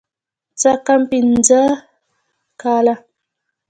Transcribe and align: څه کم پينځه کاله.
څه 0.59 0.71
کم 0.85 1.01
پينځه 1.11 1.61
کاله. 2.61 2.95